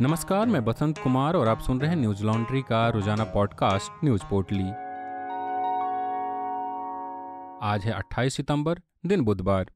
[0.00, 4.22] नमस्कार, मैं बसंत कुमार और आप सुन रहे हैं न्यूज़ लॉन्ड्री का रोज़ाना पॉडकास्ट, न्यूज़
[4.30, 4.64] पोर्टली।
[7.68, 9.70] आज है 28 सितंबर, दिन बुधवार।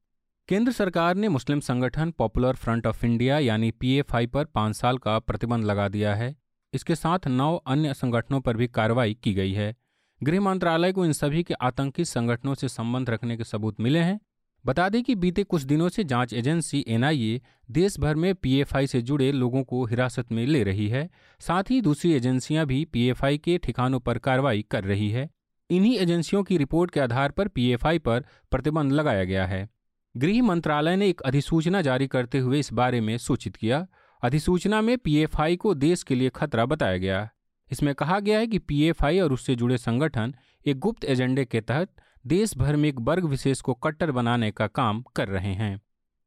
[0.48, 5.18] केंद्र सरकार ने मुस्लिम संगठन पॉपुलर फ्रंट ऑफ़ इंडिया यानी पीएफआई पर पाँच साल का
[5.18, 6.36] प्रतिबंध लगा दिया है।
[6.74, 9.76] इसके साथ नौ अन्य संगठनों पर भी कार्रवाई की गई है।
[10.22, 14.20] गृह मंत्रालय को इन सभी के आतंकी संगठनों से संबंध रखने के सबूत मिले हैं।
[14.66, 17.40] बता दें कि बीते कुछ दिनों से जाँच एजेंसी एनआईए
[17.70, 21.80] देश भर में पीएफआई से जुड़े लोगों को हिरासत में ले रही है। साथ ही
[21.80, 25.30] दूसरी एजेंसियाँ भी पीएफआई के ठिकानों पर कार्रवाई कर रही है।
[25.70, 29.68] इन्हीं एजेंसियों की रिपोर्ट के आधार पर पीएफआई पर प्रतिबंध लगाया गया है।
[30.16, 33.86] गृह मंत्रालय ने एक अधिसूचना जारी करते हुए इस बारे में सूचित किया।
[34.22, 37.28] अधिसूचना में पीएफआई को देश के लिए खतरा बताया गया।
[37.72, 40.34] इसमें कहा गया है कि पीएफआई और उससे जुड़े संगठन
[40.66, 41.88] एक गुप्त एजेंडे के तहत
[42.26, 45.80] देश भर में एक वर्ग विशेष को कट्टर बनाने का काम कर रहे हैं।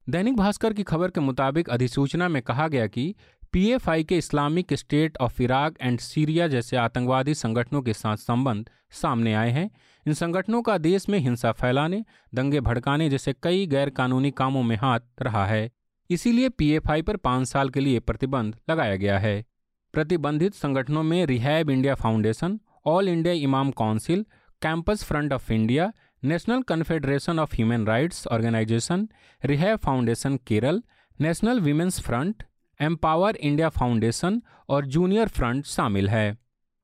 [0.09, 3.15] दैनिक भास्कर की खबर के मुताबिक अधिसूचना में कहा गया कि
[3.51, 9.33] पीएफआई के Islamic State of Iraq and Syria जैसे आतंकवादी संगठनों के साथ संबंध सामने
[9.33, 9.71] आए हैं।
[10.07, 14.75] इन संगठनों का देश में हिंसा फैलाने, दंगे भड़काने जैसे कई गैर कानूनी कामों में
[14.75, 15.71] हाथ रहा है।
[16.09, 19.45] इसीलिए पीएफआई पर पाँच साल के लिए प्रतिबंध लगाया गया है।
[19.93, 24.25] प्रतिबंधित संगठनों में Rehab India Foundation, All India Imam Council
[24.63, 29.09] Campus Front of India, National Confederation of Human Rights Organisation
[29.45, 30.83] Rehab Foundation Kerala,
[31.21, 32.43] National Women's Front,
[32.81, 36.37] Empower India Foundation और जूनियर फ्रंट शामिल है।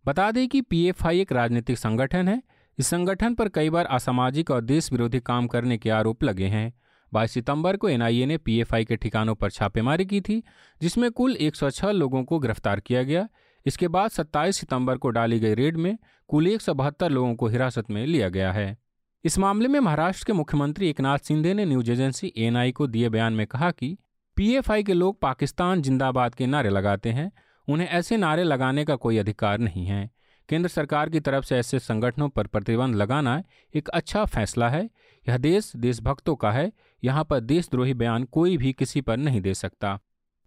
[0.05, 2.44] बता दें कि पीएफआई एक राजनीतिक संगठन है।
[2.80, 6.73] इस संगठन पर कई बार असामाजिक और देश विरोधी काम करने के आरोप लगे हैं।
[7.13, 10.44] बाईस सितंबर को एनआईए ने पीएफआई के ठिकानों पर छापेमारी की थी,
[10.81, 13.27] जिसमें कुल 106 लोगों को गिरफ़्तार किया गया।
[13.66, 17.48] इसके बाद 27 सितंबर को डाली गई रेड में कुल एक सौ बहत्तर लोगों को
[17.48, 18.78] हिरासत में लिया गया है।
[19.24, 23.34] इस मामले में महाराष्ट्र के मुख्यमंत्री एकनाथ सिंधे ने न्यूज़ एजेंसी एएनआई को दिए बयान
[23.34, 23.98] में कहा कि
[24.36, 27.32] पीएफआई के लोग पाकिस्तान जिंदाबाद के नारे लगाते हैं,
[27.68, 30.12] उन्हें ऐसे नारे लगाने का कोई अधिकार नहीं है।
[30.50, 33.44] केंद्र सरकार की तरफ़ से ऐसे संगठनों पर प्रतिबंध लगाना
[33.75, 34.90] एक अच्छा फैसला है।
[35.30, 36.72] यह देश देशभक्तों का है,
[37.03, 40.00] यहाँ पर देशद्रोही बयान कोई भी किसी पर नहीं दे सकता।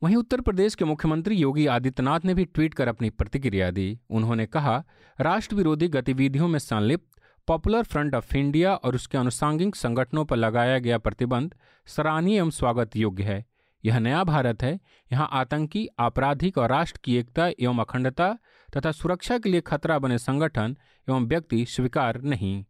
[0.02, 4.46] वहीं उत्तर प्रदेश के मुख्यमंत्री योगी आदित्यनाथ ने भी ट्वीट कर अपनी प्रतिक्रिया दी। उन्होंने
[4.46, 4.84] कहा
[5.20, 10.78] राष्ट्र विरोधी गतिविधियों में संलिप्त, पॉपुलर फ्रंट ऑफ़ इंडिया और उसके अनुसांगिक संगठनों पर लगाया
[10.78, 11.54] गया प्रतिबंध
[11.86, 13.44] सराहनीय एवं स्वागत योग्य है।
[13.84, 14.78] यह नया भारत है।
[15.12, 18.38] यहाँ आतंकी, आपराधिक और राष्ट्र की एकता एवं अखंडता
[18.76, 20.76] तथा सुरक्षा के लिए खतरा बने संगठन
[21.08, 22.64] एवं व्यक्ति स्वीकार नहीं।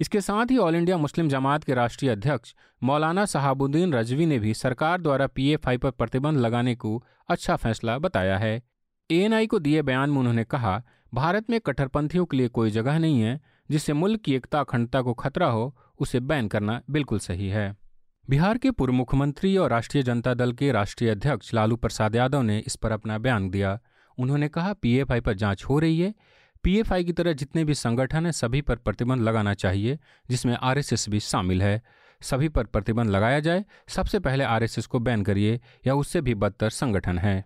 [0.00, 4.54] इसके साथ ही ऑल इंडिया मुस्लिम जमात के राष्ट्रीय अध्यक्ष मौलाना सहाबुद्दीन रजवी ने भी
[4.54, 8.62] सरकार द्वारा पीएफआई पर प्रतिबंध लगाने को अच्छा फैसला बताया है।
[9.10, 10.82] एएनआई को दिए बयान में उन्होंने कहा,
[11.14, 13.40] भारत में कट्टरपंथियों के लिए कोई जगह नहीं है
[13.70, 17.76] जिससे मुल्क की एकता अखंडता को खतरा हो, उसे बैन करना बिल्कुल सही है।
[18.30, 22.58] बिहार के पूर्व मुख्यमंत्री और राष्ट्रीय जनता दल के राष्ट्रीय अध्यक्ष लालू प्रसाद यादव ने
[22.58, 23.78] इस पर अपना बयान दिया।
[24.18, 26.14] उन्होंने कहा पीएफआई पर जाँच हो रही है
[26.64, 29.98] पीएफआई की तरह जितने भी संगठन हैं, सभी पर प्रतिबंध लगाना चाहिए,
[30.30, 31.82] जिसमें आरएसएस भी शामिल है।
[32.20, 36.70] सभी पर प्रतिबंध लगाया जाए, सबसे पहले आरएसएस को बैन करिए या उससे भी बदतर
[36.70, 37.44] संगठन है।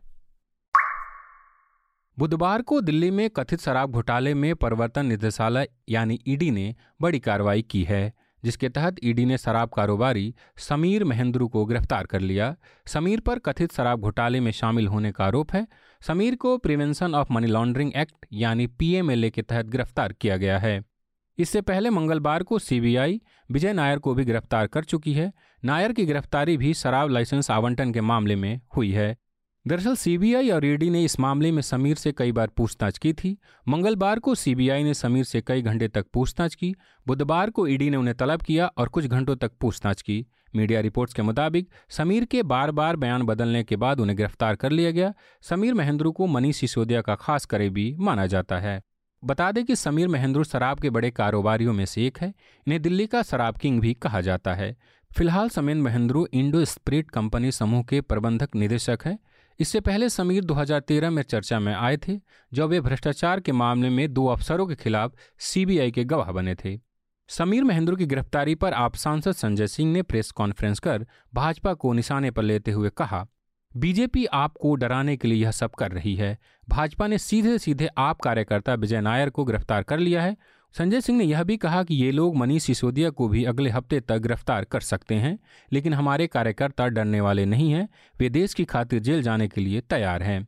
[2.19, 7.63] बुधवार को दिल्ली में कथित शराब घोटाले में प्रवर्तन निदेशालय यानी ईडी ने बड़ी कार्रवाई
[7.63, 8.13] की है,
[8.45, 12.55] जिसके तहत ईडी ने शराब कारोबारी समीर महेंद्रू को गिरफ़्तार कर लिया।
[12.87, 15.67] समीर पर कथित शराब घोटाले में शामिल होने का आरोप है
[16.03, 20.85] समीर को Prevention of Money Laundering Act, यानी पीएमएलए के तहत गिरफ़्तार किया गया है।
[21.39, 23.21] इससे पहले मंगलवार को सीबीआई
[23.51, 25.33] विजय नायर को भी गिरफ़्तार कर चुकी है।
[25.65, 29.17] नायर की गिरफ्तारी भी शराब लाइसेंस आवंटन के मामले में हुई है।
[29.67, 33.37] दरअसल सीबीआई और ईडी ने इस मामले में समीर से कई बार पूछताछ की थी।
[33.69, 36.75] मंगलवार को सीबीआई ने समीर से कई घंटे तक पूछताछ की।
[37.07, 40.27] बुधवार को ईडी ने उन्हें तलब किया और कुछ घंटों तक पूछताछ की।
[40.57, 44.71] मीडिया रिपोर्ट्स के मुताबिक, समीर के बार बार बयान बदलने के बाद उन्हें गिरफ़्तार कर
[44.71, 48.83] लिया गया। समीर महेंद्रू को मनीष सिसोदिया का खास करीबी माना जाता है।
[49.25, 52.29] बता दें कि समीर महेंद्रू शराब के बड़े कारोबारियों में से एक है।
[52.67, 54.77] इन्हें दिल्ली का शराब किंग भी कहा जाता है।
[55.19, 59.19] फ़िलहाल Sameer Mahendru Indo Spirit company समूह के प्रबंधक निदेशक है।
[59.61, 62.21] इससे पहले समीर 2013 में चर्चा में आए थे,
[62.53, 66.88] जब वे भ्रष्टाचार के मामले में दो अफसरों के खिलाफ सीबीआई के गवाह बने थे।
[67.29, 71.05] समीर महेंद्र की गिरफ्तारी पर आप सांसद संजय सिंह ने प्रेस कॉन्फ्रेंस कर
[71.35, 73.27] भाजपा को निशाने पर लेते हुए कहा,
[73.73, 76.37] बीजेपी आपको डराने के लिए यह सब कर रही है।
[76.69, 80.37] भाजपा ने सीधे सीधे आप कार्यकर्ता विजय नायर को गिरफ़्तार कर लिया है।
[80.75, 84.01] संजय सिंह ने यह भी कहा कि ये लोग मनीष सिसोदिया को भी अगले हफ़्ते
[84.01, 85.39] तक गिरफ़्तार कर सकते हैं,
[85.73, 87.89] लेकिन हमारे कार्यकर्ता डरने वाले नहीं हैं।
[88.21, 90.47] वे देश की खातिर जेल जाने के लिए तैयार हैं।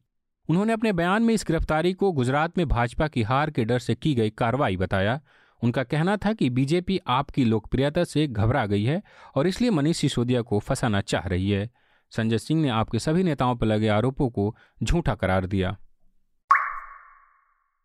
[0.49, 3.95] उन्होंने अपने बयान में इस गिरफ्तारी को गुजरात में भाजपा की हार के डर से
[3.95, 5.21] की गई कार्रवाई बताया।
[5.65, 9.03] उनका कहना था कि बीजेपी आपकी लोकप्रियता से घबरा गई है
[9.35, 11.71] और इसलिए मनीष सिसोदिया को फंसाना चाह रही है।
[12.11, 15.77] संजय सिंह ने आपके सभी नेताओं पर लगे आरोपों को झूठा करार दिया।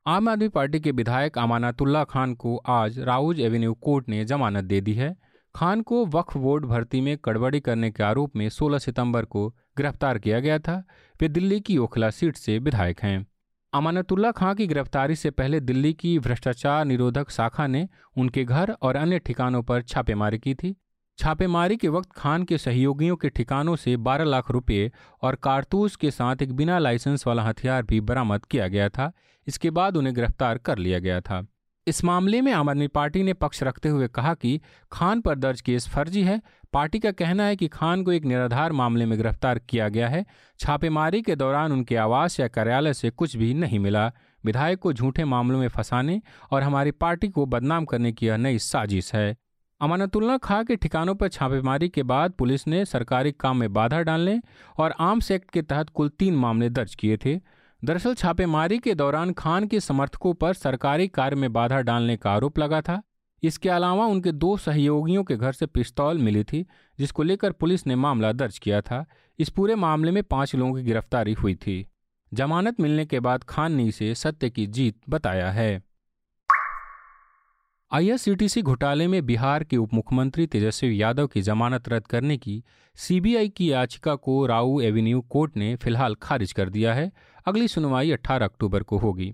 [0.08, 4.82] आम आदमी पार्टी के विधायक अमानतुल्ला खान को आज राउज एवेन्यू कोर्ट ने जमानत दे
[4.82, 5.16] दी है।
[5.56, 10.18] खान को वक्फ बोर्ड भर्ती में गड़बड़ी करने के आरोप में 16 सितंबर को गिरफ़्तार
[10.18, 10.84] किया गया था।
[11.22, 13.28] वे दिल्ली की ओखला सीट से विधायक हैं।
[13.76, 17.88] अमानतुल्ला खां की गिरफ्तारी से पहले दिल्ली की भ्रष्टाचार निरोधक शाखा ने
[18.18, 20.76] उनके घर और अन्य ठिकानों पर छापेमारी की थी।
[21.20, 24.92] छापेमारी के वक्त खान के सहयोगियों के ठिकानों से 12 लाख रुपए
[25.22, 29.12] और कारतूस के साथ एक बिना लाइसेंस वाला हथियार भी बरामद किया गया था।
[29.48, 31.46] इसके बाद उन्हें गिरफ़्तार कर लिया गया था।
[31.88, 34.60] इस मामले में आम आदमी पार्टी ने पक्ष रखते हुए कहा कि
[34.92, 36.42] खान पर दर्ज केस फर्जी है।
[36.74, 40.26] पार्टी का कहना है कि खान को एक निराधार मामले में गिरफ़्तार किया गया है।
[40.60, 44.12] छापेमारी के दौरान उनके आवास या कार्यालय से कुछ भी नहीं मिला।
[44.44, 46.22] विधायक को झूठे मामलों में फंसाने
[46.52, 49.36] और हमारी पार्टी को बदनाम करने की यह नई साजिश है।
[49.82, 54.42] अमानतुल्ला खां के ठिकानों पर छापेमारी के बाद पुलिस ने सरकारी काम में बाधा डालने
[54.78, 57.40] और आर्म्स एक्ट के तहत कुल तीन मामले दर्ज किए थे।
[57.86, 62.60] दरअसल छापेमारी के दौरान खान के समर्थकों पर सरकारी कार्य में बाधा डालने का आरोप
[62.60, 63.02] लगा था।
[63.44, 66.66] इसके अलावा उनके दो सहयोगियों के घर से पिस्तौल मिली थी,
[67.00, 69.06] जिसको लेकर पुलिस ने मामला दर्ज किया था।
[69.40, 71.86] इस पूरे मामले में पाँच लोगों की गिरफ्तारी हुई थी।
[72.34, 75.84] जमानत मिलने के बाद खान ने इसे सत्य की जीत बताया है।
[77.92, 82.64] आईआरसीटीसी घोटाले में बिहार के उप मुख्यमंत्री तेजस्वी यादव की जमानत रद्द करने की
[82.96, 87.12] सीबीआई की याचिका को राउ एवेन्यू कोर्ट ने फ़िलहाल खारिज कर दिया है।
[87.46, 89.34] अगली सुनवाई 18 अक्टूबर को होगी।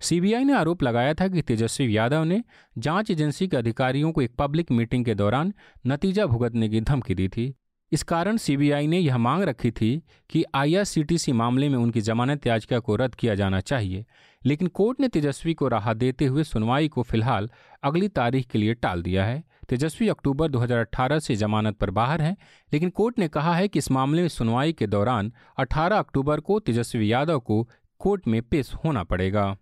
[0.00, 2.42] सीबीआई ने आरोप लगाया था कि तेजस्वी यादव ने
[2.78, 5.52] जाँच एजेंसी के अधिकारियों को एक पब्लिक मीटिंग के दौरान
[5.86, 7.54] नतीजा भुगतने की धमकी दी थी।
[7.92, 12.78] इस कारण सीबीआई ने यह मांग रखी थी कि आईआरसीटीसी मामले में उनकी जमानत याचिका
[12.78, 14.04] को रद्द किया जाना चाहिए,
[14.42, 17.50] लेकिन कोर्ट ने तेजस्वी को राहत देते हुए सुनवाई को फ़िलहाल
[17.82, 22.36] अगली तारीख के लिए टाल दिया है। तेजस्वी अक्टूबर 2018 से जमानत पर बाहर हैं,
[22.72, 26.58] लेकिन कोर्ट ने कहा है कि इस मामले में सुनवाई के दौरान 18 अक्टूबर को
[26.60, 27.68] तेजस्वी यादव को
[28.00, 29.56] कोर्ट में पेश होना पड़ेगा।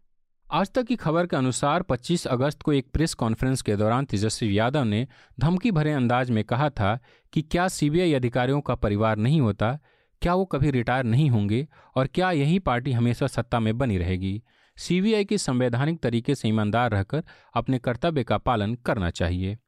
[0.47, 4.59] आज तक की खबर के अनुसार 25 अगस्त को एक प्रेस कॉन्फ्रेंस के दौरान तेजस्वी
[4.59, 5.07] यादव ने
[5.41, 6.99] धमकी भरे अंदाज में कहा था
[7.33, 9.79] कि क्या सीबीआई अधिकारियों का परिवार नहीं होता,
[10.23, 11.67] क्या वो कभी रिटायर नहीं होंगे
[11.97, 14.43] और क्या यही पार्टी हमेशा सत्ता में बनी रहेगी।
[14.77, 19.59] सीबीआई की संवैधानिक तरीके से ईमानदार रहकर अपने कर्तव्य का पालन करना चाहिए।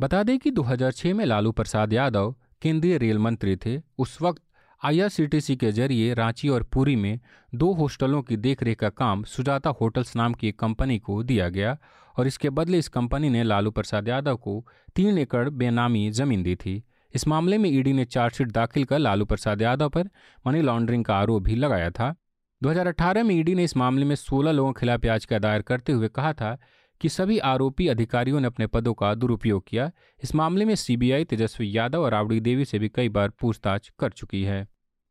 [0.00, 4.42] बता दें कि 2006 में लालू प्रसाद यादव केंद्रीय रेल मंत्री थे। उस वक्त
[4.82, 7.20] आईआरसीटीसी के ज़रिए रांची और पुरी में
[7.54, 11.76] दो हॉस्टलों की देखरेख का काम सुजाता होटल्स नाम की एक कंपनी को दिया गया
[12.16, 14.66] और इसके बदले इस कंपनी ने लालू प्रसाद यादव को
[14.96, 16.82] तीन एकड़ बेनामी ज़मीन दी थी।
[17.14, 20.08] इस मामले में ईडी ने चार्जशीट दाखिल कर लालू प्रसाद यादव पर
[20.46, 22.14] मनी लॉन्ड्रिंग का आरोप भी लगाया था।
[22.62, 26.08] 2018 में ईडी ने इस मामले में 16 लोगों के खिलाफ याचिका दायर करते हुए
[26.08, 26.56] कहा था
[27.00, 29.90] कि सभी आरोपी अधिकारियों ने अपने पदों का दुरुपयोग किया।
[30.22, 34.10] इस मामले में सीबीआई तेजस्वी यादव और राबड़ी देवी से भी कई बार पूछताछ कर
[34.10, 34.66] चुकी है।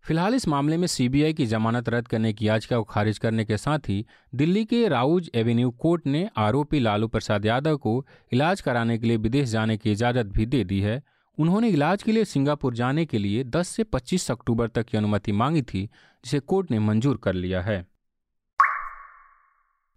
[0.06, 3.58] फ़िलहाल इस मामले में सीबीआई की जमानत रद्द करने की याचिका को खारिज करने के
[3.58, 4.06] साथ ही
[4.36, 9.18] दिल्ली के राउज एवेन्यू कोर्ट ने आरोपी लालू प्रसाद यादव को इलाज कराने के लिए
[9.18, 11.04] विदेश जाने की इजाज़त भी दे दी है।
[11.38, 15.32] उन्होंने इलाज के लिए सिंगापुर जाने के लिए 10 से 25 अक्टूबर तक की अनुमति
[15.32, 15.86] मांगी थी,
[16.24, 17.86] जिसे कोर्ट ने मंजूर कर लिया है।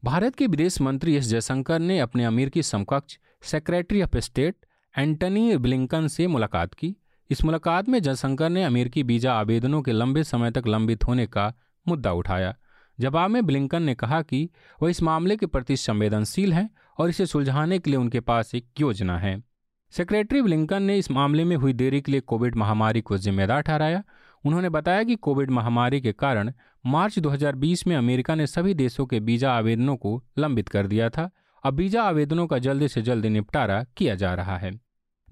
[0.04, 4.56] भारत के विदेश मंत्री एस जयशंकर ने अपने अमेरिकी समकक्ष Secretary of State
[4.98, 6.94] Antony Blinken से मुलाकात की।
[7.30, 11.52] इस मुलाकात में जयशंकर ने अमेरिकी वीज़ा आवेदनों के लंबे समय तक लंबित होने का
[11.88, 12.54] मुद्दा उठाया।
[13.00, 14.48] जवाब में ब्लिंकन ने कहा कि
[14.82, 18.67] वह इस मामले के प्रति संवेदनशील हैं और इसे सुलझाने के लिए उनके पास एक
[18.81, 19.43] योजना है।
[19.90, 24.02] सेक्रेटरी ब्लिंकन ने इस मामले में हुई देरी के लिए कोविड महामारी को जिम्मेदार ठहराया
[24.44, 26.52] उन्होंने बताया कि कोविड महामारी के कारण
[26.86, 31.30] मार्च 2020 में अमेरिका ने सभी देशों के वीज़ा आवेदनों को लंबित कर दिया था।
[31.64, 34.80] अब वीज़ा आवेदनों का जल्दी से जल्दी निपटारा किया जा रहा है।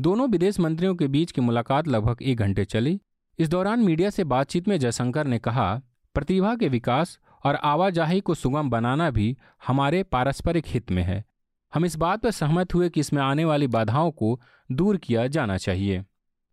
[0.00, 3.00] दोनों विदेश मंत्रियों के बीच की मुलाकात लगभग एक घंटे चली।
[3.38, 5.80] इस दौरान मीडिया से बातचीत में जयशंकर ने कहा,
[6.14, 9.36] प्रतिभा के विकास और आवाजाही को सुगम बनाना भी
[9.66, 11.24] हमारे पारस्परिक हित में है।
[11.74, 14.40] हम इस बात पर सहमत हुए कि इसमें आने वाली बाधाओं को
[14.72, 16.04] दूर किया जाना चाहिए।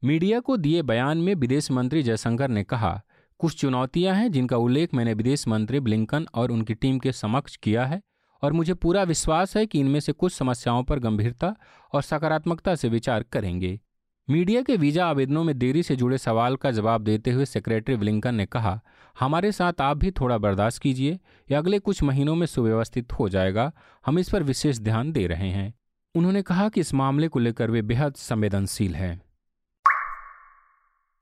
[0.03, 3.01] मीडिया को दिए बयान में विदेश मंत्री जयशंकर ने कहा,
[3.39, 7.85] कुछ चुनौतियाँ हैं जिनका उल्लेख मैंने विदेश मंत्री ब्लिंकन और उनकी टीम के समक्ष किया
[7.85, 8.01] है
[8.43, 11.55] और मुझे पूरा विश्वास है कि इनमें से कुछ समस्याओं पर गंभीरता
[11.93, 13.79] और सकारात्मकता से विचार करेंगे।
[14.27, 18.35] मीडिया के वीज़ा आवेदनों में देरी से जुड़े सवाल का जवाब देते हुए सेक्रेटरी ब्लिंकन
[18.35, 18.79] ने कहा,
[19.19, 21.19] हमारे साथ आप भी थोड़ा बर्दाश्त कीजिए
[21.51, 23.71] यह अगले कुछ महीनों में सुव्यवस्थित हो जाएगा,
[24.05, 25.73] हम इस पर विशेष ध्यान दे रहे हैं।
[26.15, 29.21] उन्होंने कहा कि इस मामले को लेकर वे बेहद संवेदनशील हैं।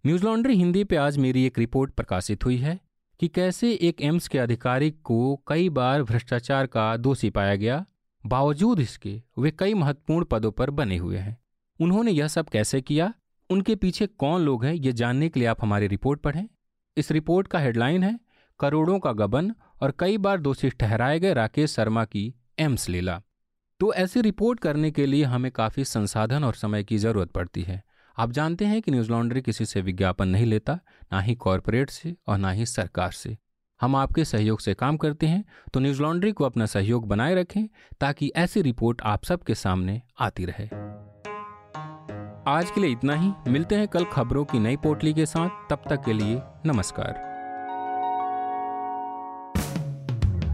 [0.05, 2.79] न्यूज़ लॉन्ड्री हिंदी पे आज मेरी एक रिपोर्ट प्रकाशित हुई है
[3.20, 7.86] कि कैसे एक एम्स के अधिकारी को कई बार भ्रष्टाचार का दोषी पाया गया,
[8.25, 11.38] बावजूद इसके वे कई महत्वपूर्ण पदों पर बने हुए हैं।
[11.79, 13.13] उन्होंने यह सब कैसे किया?
[13.50, 14.74] उनके पीछे कौन लोग हैं?
[14.74, 16.48] ये जानने के लिए आप हमारी रिपोर्ट पढ़ें।
[16.98, 18.20] इस रिपोर्ट का हेडलाइन है,
[18.60, 23.22] करोड़ों का गबन और कई बार दोषी ठहराए गए राकेश शर्मा की एम्स लीला।
[23.79, 27.84] तो ऐसी रिपोर्ट करने के लिए हमें काफ़ी संसाधन और समय की ज़रूरत पड़ती है।
[28.22, 30.74] आप जानते हैं कि न्यूज़ लॉन्ड्री किसी से विज्ञापन नहीं लेता,
[31.13, 33.38] ना ही कॉरपोरेट से और ना ही सरकार से।
[33.82, 37.68] हम आपके सहयोग से काम करते हैं तो न्यूज़ लॉन्ड्री को अपना सहयोग बनाए रखें,
[38.00, 40.66] ताकि ऐसी रिपोर्ट आप सबके सामने आती रहे।
[42.51, 45.84] आज के लिए इतना ही। मिलते हैं कल खबरों की नई पोटली के साथ। तब
[45.90, 47.13] तक के लिए नमस्कार।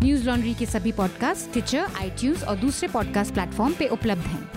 [0.03, 4.56] न्यूज़ लॉन्ड्री के सभी पॉडकास्ट ट्विटर आईटीज और दूसरे पॉडकास्ट प्लेटफॉर्म पे उपलब्ध हैं।